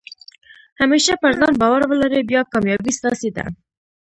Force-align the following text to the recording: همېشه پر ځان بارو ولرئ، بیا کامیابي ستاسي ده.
همېشه 0.81 1.13
پر 1.21 1.31
ځان 1.39 1.53
بارو 1.61 1.85
ولرئ، 1.89 2.21
بیا 2.29 2.41
کامیابي 2.53 2.91
ستاسي 2.99 3.29
ده. 3.35 3.45